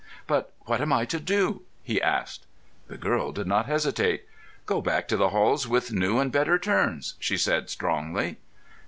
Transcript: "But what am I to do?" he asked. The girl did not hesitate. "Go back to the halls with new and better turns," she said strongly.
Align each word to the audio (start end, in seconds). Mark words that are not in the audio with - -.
"But 0.25 0.51
what 0.61 0.81
am 0.81 0.91
I 0.91 1.05
to 1.05 1.19
do?" 1.19 1.61
he 1.83 2.01
asked. 2.01 2.47
The 2.87 2.97
girl 2.97 3.31
did 3.31 3.45
not 3.45 3.67
hesitate. 3.67 4.25
"Go 4.65 4.81
back 4.81 5.07
to 5.09 5.15
the 5.15 5.29
halls 5.29 5.67
with 5.67 5.93
new 5.93 6.17
and 6.17 6.31
better 6.31 6.57
turns," 6.57 7.13
she 7.19 7.37
said 7.37 7.69
strongly. 7.69 8.37